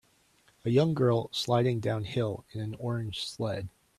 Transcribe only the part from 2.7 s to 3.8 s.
orange sled.